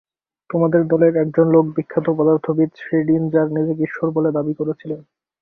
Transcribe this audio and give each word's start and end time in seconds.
তোমাদের 0.49 0.81
দলের 0.87 1.13
এক 1.15 1.27
জন 1.35 1.47
লোক 1.49 1.65
বিখ্যাত 1.75 2.05
পদার্থবিদ 2.17 2.69
শ্রেডিনজার 2.79 3.47
নিজেকে 3.51 3.81
ঈশ্বর 3.83 4.07
বলে 4.11 4.29
দাবি 4.33 4.53
করেছিলেন। 4.59 4.99